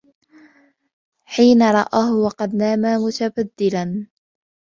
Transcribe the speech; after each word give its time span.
حِينَ 1.25 1.63
رَآهُ 1.71 2.13
وَقَدْ 2.25 2.55
نَامَ 2.55 2.79
مُتَبَذِّلًا 3.03 4.07